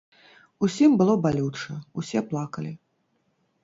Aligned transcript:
Усім 0.67 0.95
было 1.03 1.13
балюча, 1.27 1.79
усе 2.03 2.19
плакалі. 2.35 2.77